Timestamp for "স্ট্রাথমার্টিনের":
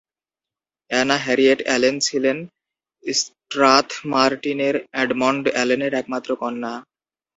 3.03-4.75